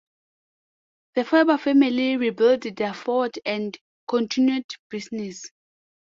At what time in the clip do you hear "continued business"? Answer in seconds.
4.07-5.51